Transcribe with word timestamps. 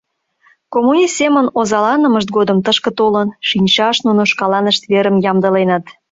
Коммунист 0.73 1.13
семын 1.19 1.45
озаланымышт 1.59 2.29
годым 2.37 2.57
тышке 2.65 2.91
толын 2.99 3.27
шинчаш 3.49 3.97
нуно 4.05 4.21
шкаланышт 4.31 4.83
верым 4.91 5.15
ямдыленыт. 5.31 5.85